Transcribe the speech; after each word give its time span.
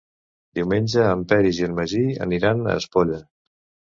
Diumenge 0.59 1.03
en 1.09 1.19
Peris 1.33 1.59
i 1.61 1.67
en 1.67 1.77
Magí 1.81 2.01
aniran 2.27 2.65
a 2.71 2.75
Espolla. 2.85 3.23